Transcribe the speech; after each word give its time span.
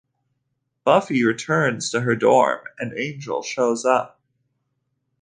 Buffy 0.83 1.23
returns 1.23 1.91
to 1.91 2.01
her 2.01 2.15
dorm 2.15 2.57
room 2.61 2.65
and 2.79 2.97
Angel 2.97 3.43
shows 3.43 3.85
up. 3.85 4.19